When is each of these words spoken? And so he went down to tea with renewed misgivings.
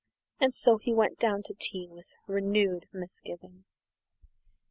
And 0.39 0.51
so 0.51 0.79
he 0.79 0.95
went 0.95 1.19
down 1.19 1.43
to 1.43 1.53
tea 1.53 1.87
with 1.87 2.15
renewed 2.25 2.87
misgivings. 2.91 3.85